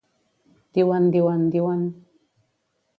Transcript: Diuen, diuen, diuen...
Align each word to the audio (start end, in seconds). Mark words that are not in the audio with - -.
Diuen, 0.77 1.11
diuen, 1.17 1.47
diuen... 1.57 1.87